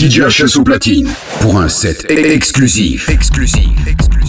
[0.00, 3.10] DJ HS au platine pour un set exclusif.
[3.10, 3.68] Exclusif.
[3.86, 4.19] Exclusif.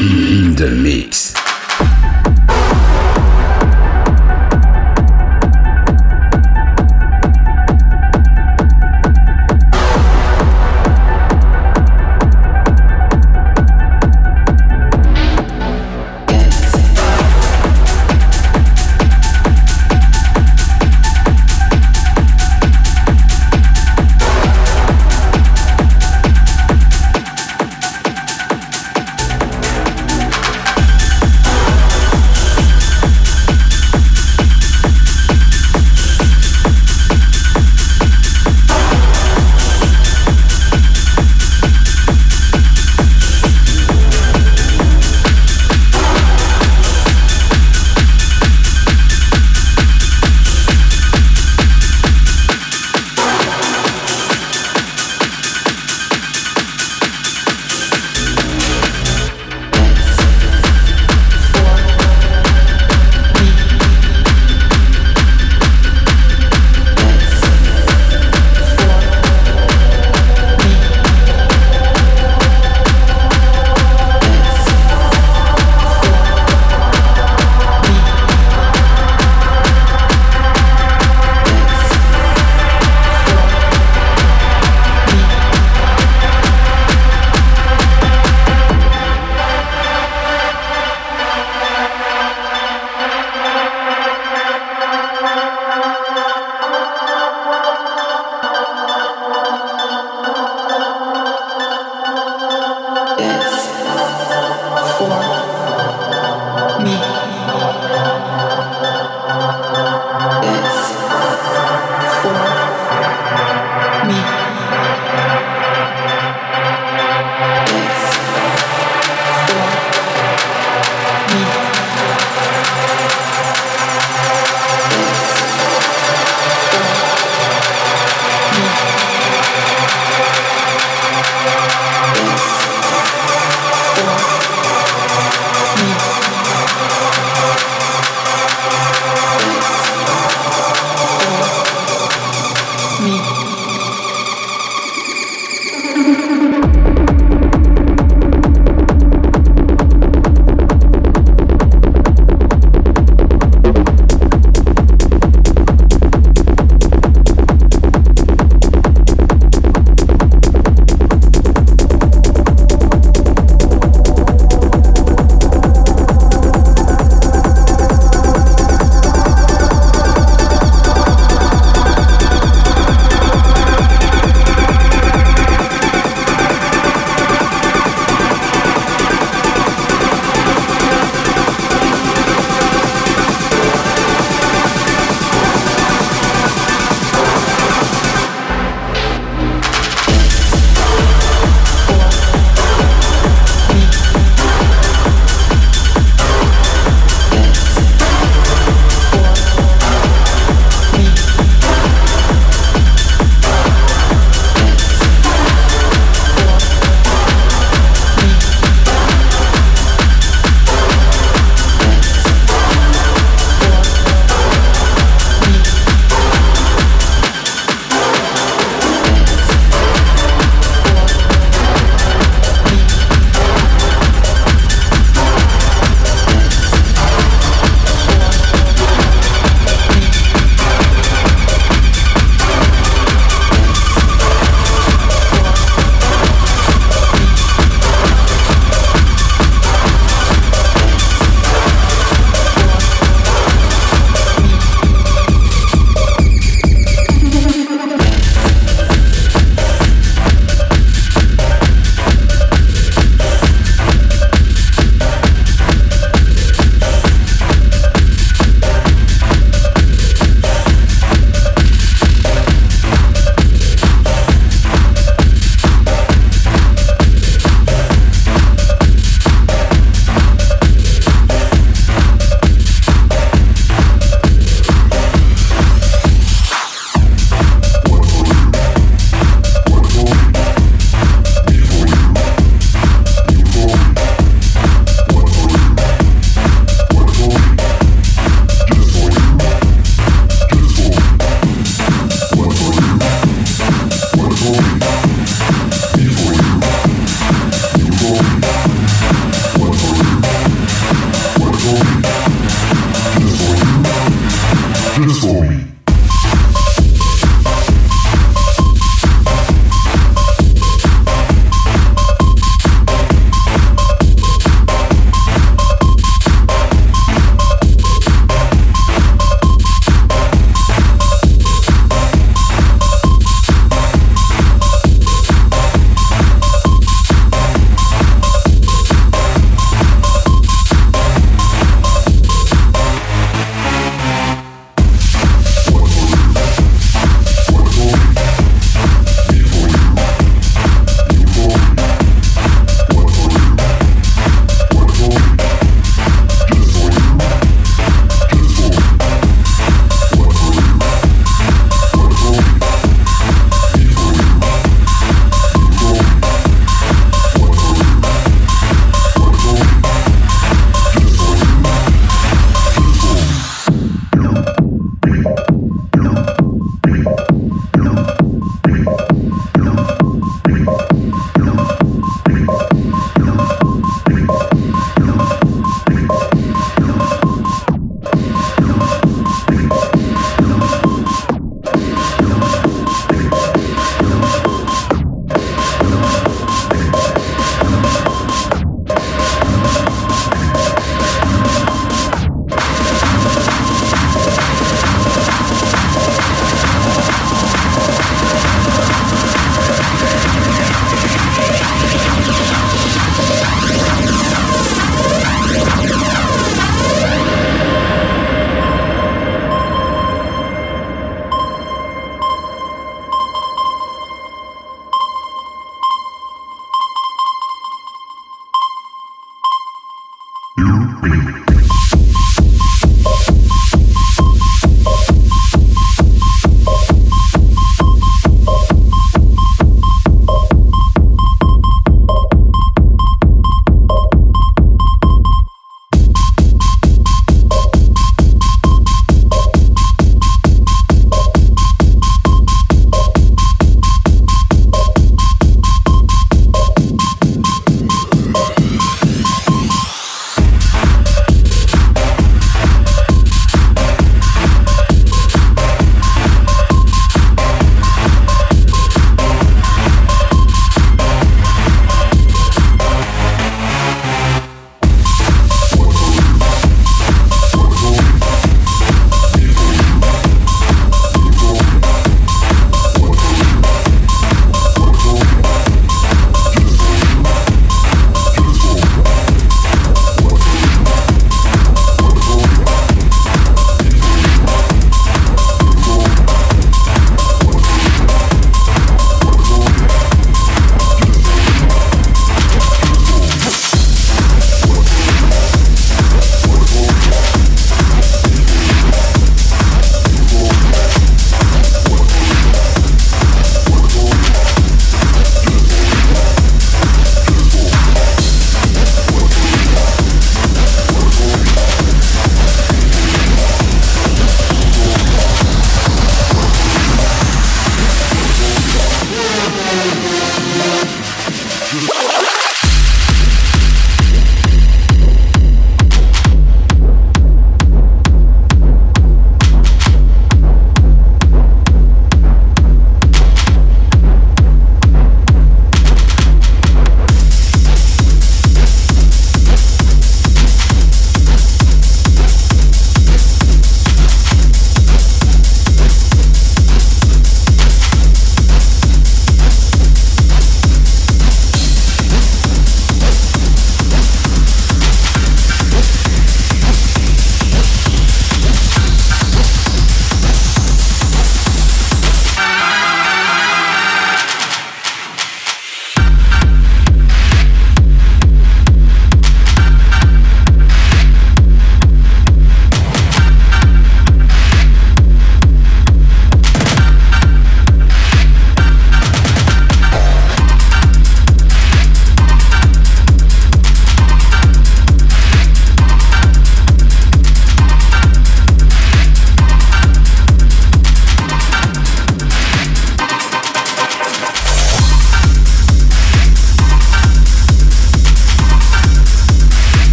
[0.00, 1.41] In the mix.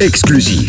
[0.00, 0.63] exclusive.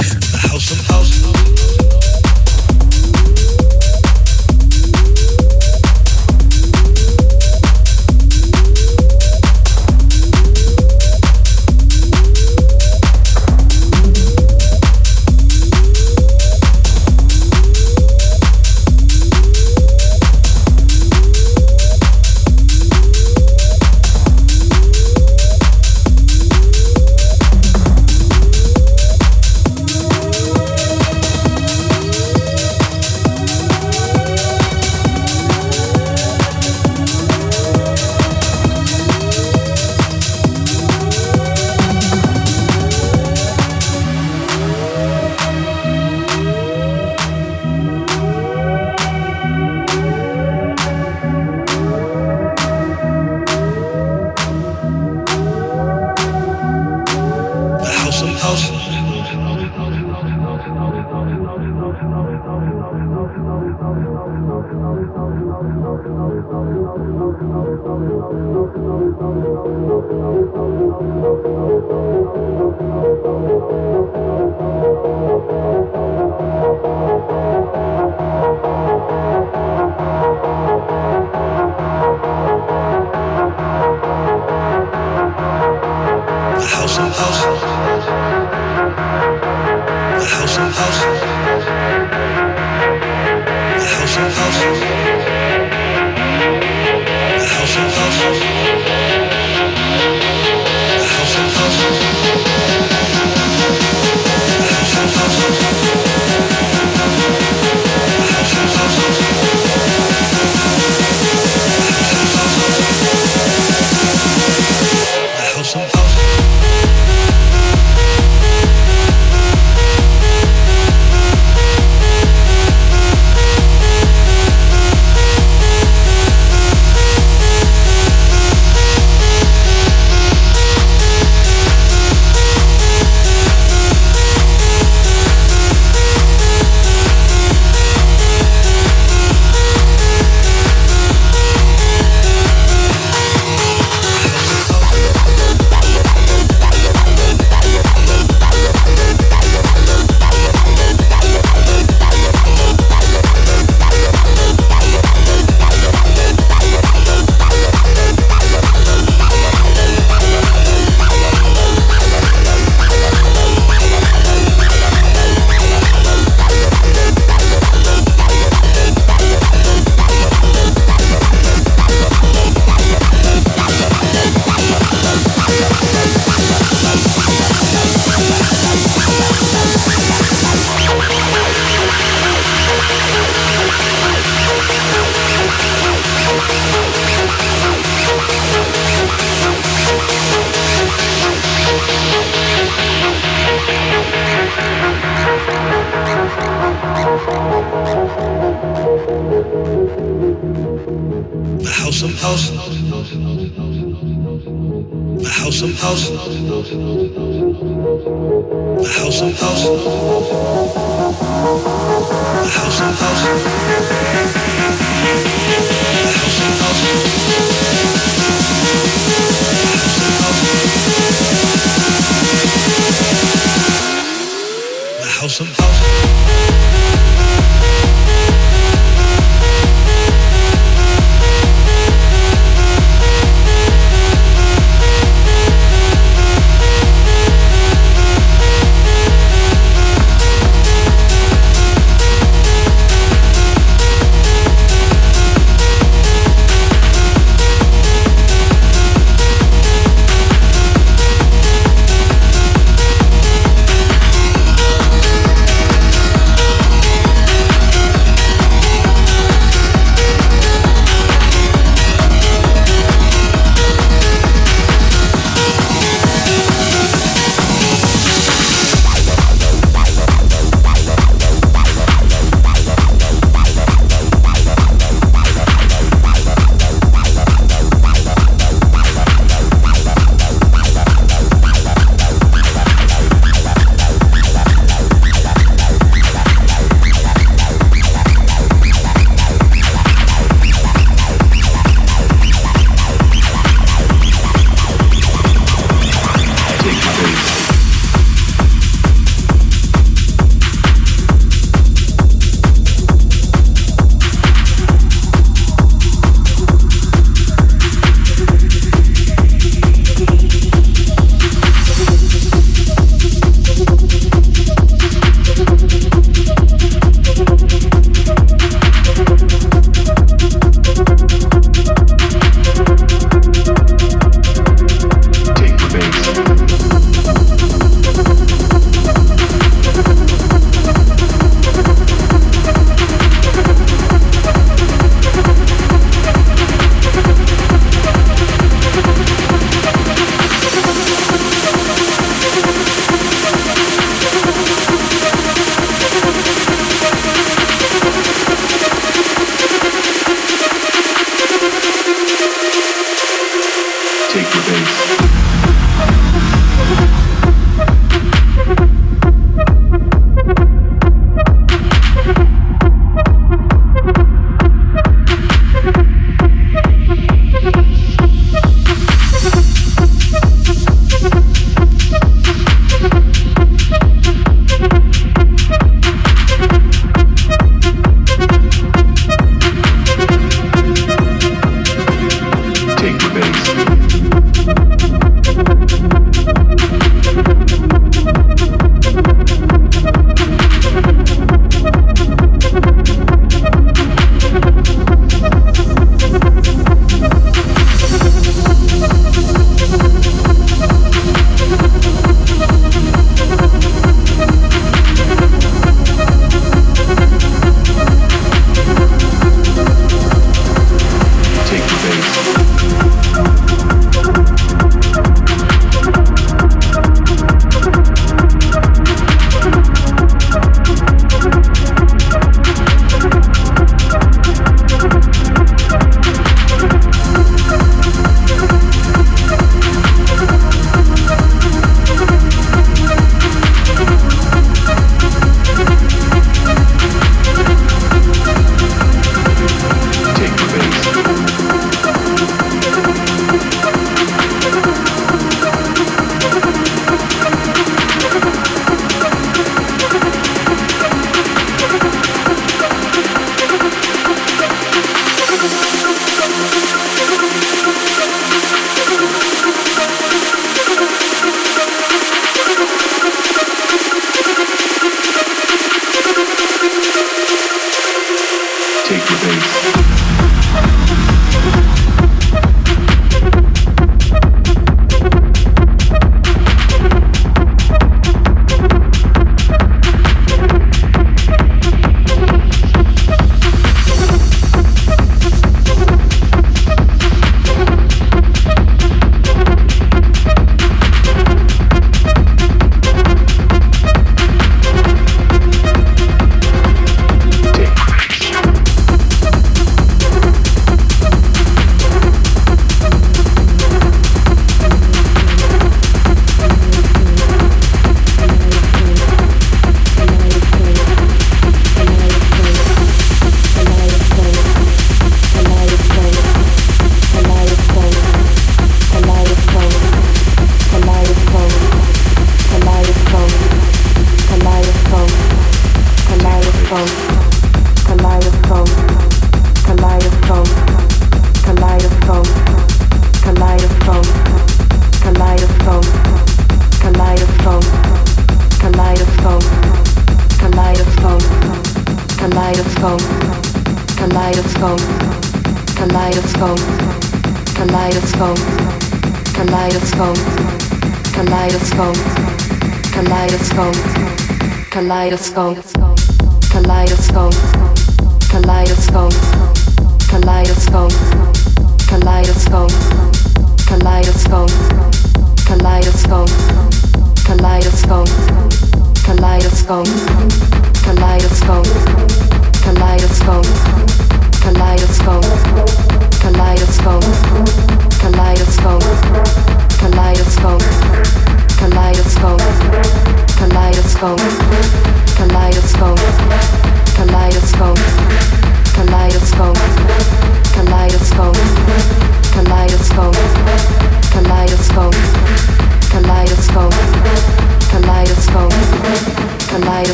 [555.35, 555.64] 高。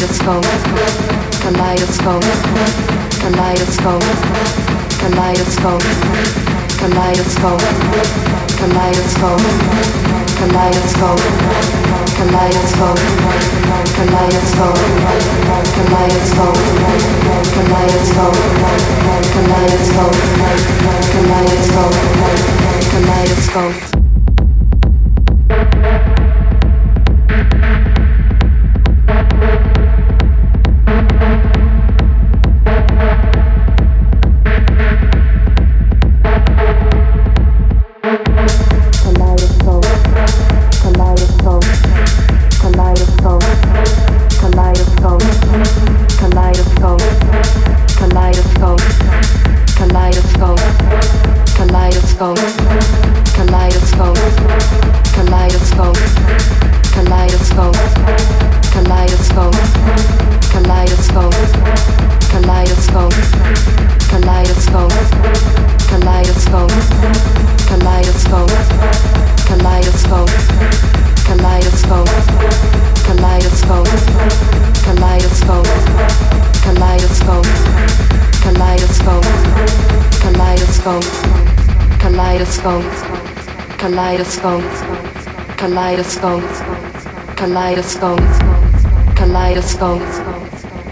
[0.00, 0.48] Kaleidoscope,
[1.42, 2.30] kaleidoscope,
[3.20, 4.06] kaleidoscope,
[5.00, 5.88] kaleidoscope,
[6.80, 7.66] kaleidoscope,
[8.60, 9.48] kaleidoscope,
[10.38, 11.26] kaleidoscope,
[12.16, 13.04] kaleidoscope,
[13.96, 14.80] kaleidoscope, kaleidoscope,
[15.76, 16.60] kaleidoscope,
[19.34, 20.18] kaleidoscope,
[21.12, 21.96] kaleidoscope.
[22.92, 23.99] kaleidoscope,
[84.10, 84.64] kaleidoscope,
[85.56, 86.42] kaleidoscope,
[87.36, 88.22] kaleidoscope,
[89.14, 90.10] kaleidoscope,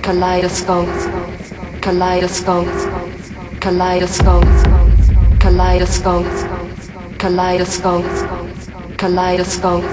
[0.04, 0.90] kaleidoscope,
[1.80, 2.78] kaleidoscope,
[5.42, 6.28] kaleidoscope,
[7.18, 8.08] kaleidoscope,
[8.96, 9.88] kaleidoscope,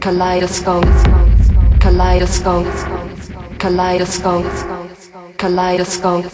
[0.00, 0.88] kaleidoscope,
[1.78, 2.72] kaleidoscope,
[3.58, 4.50] kaleidoscope,
[5.38, 6.28] kaleidoscope.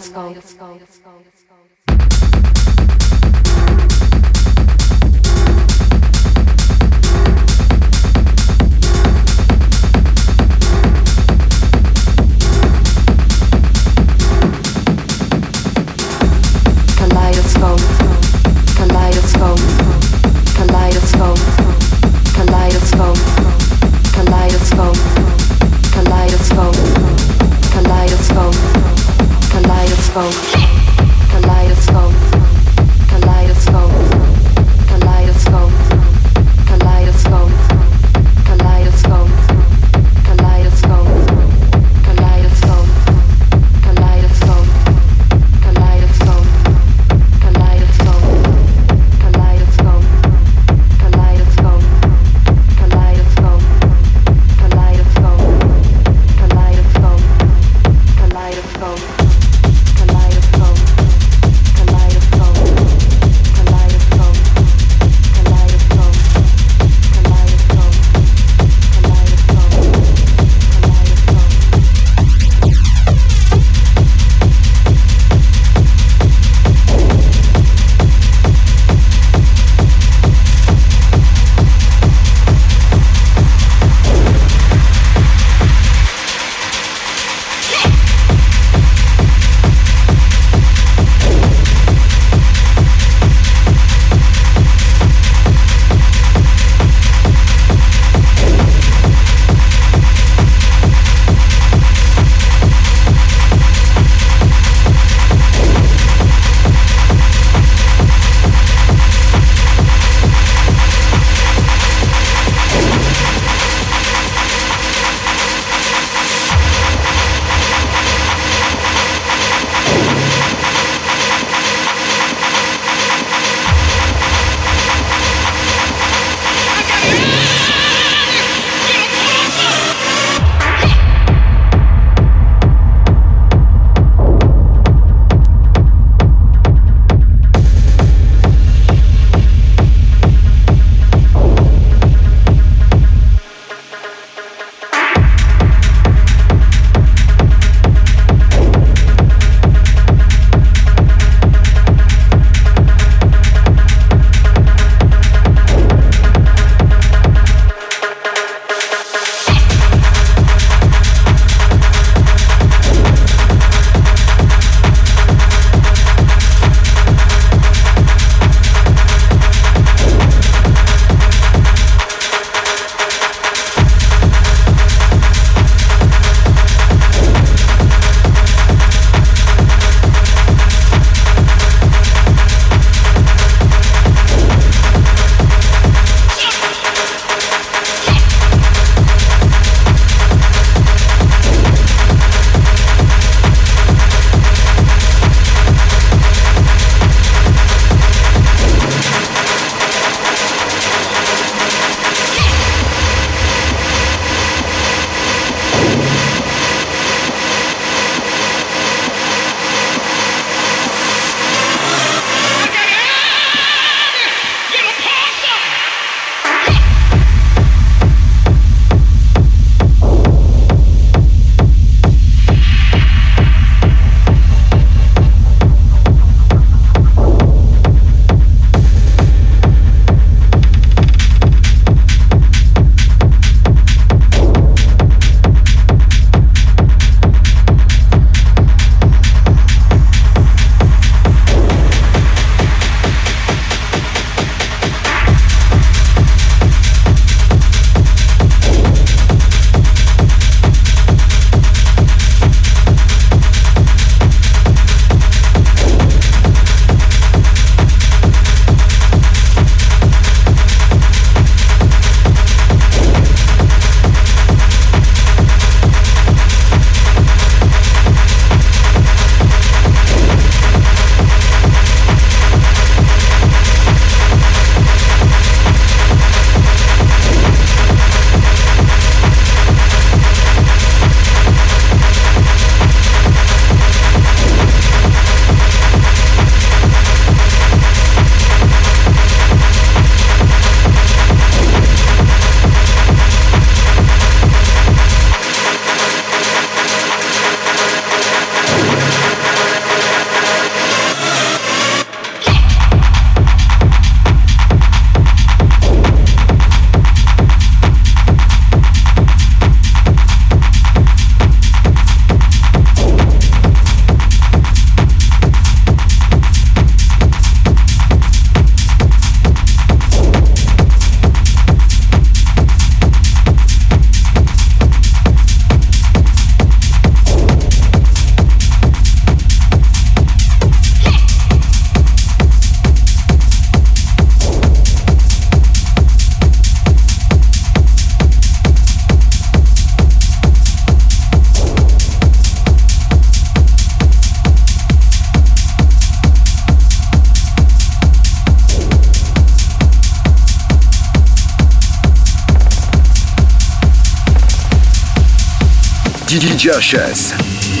[356.59, 357.31] Chess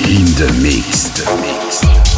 [0.07, 1.09] in the mix.
[1.09, 2.08] The mix.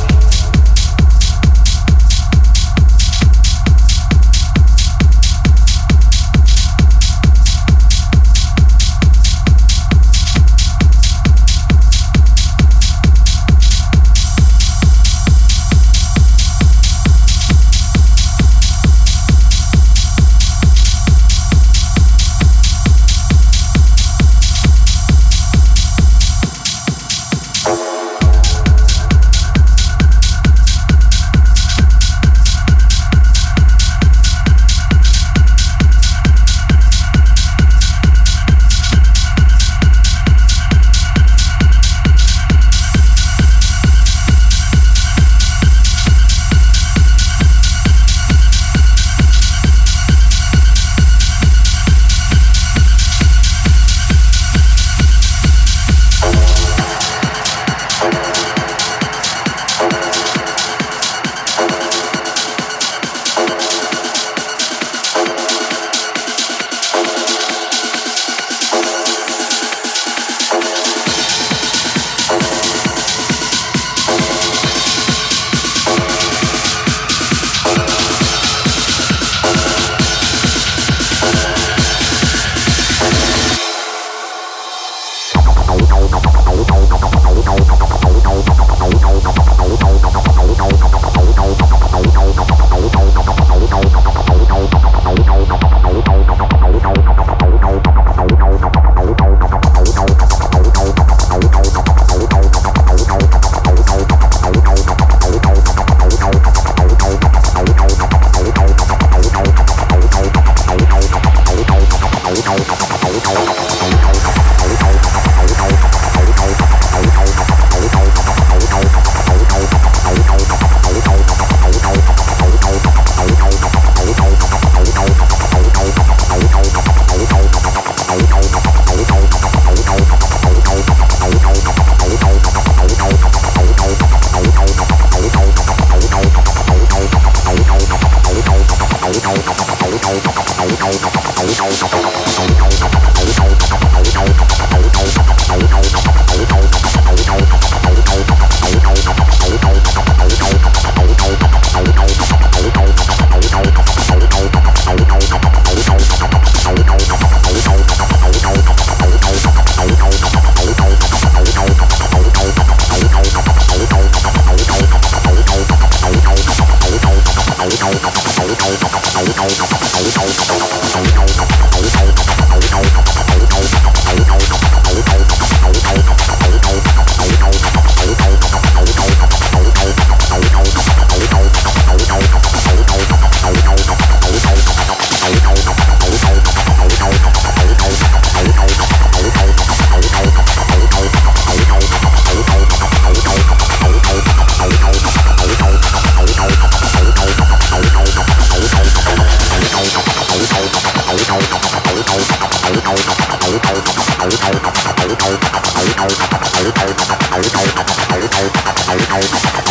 [208.42, 209.71] ああ。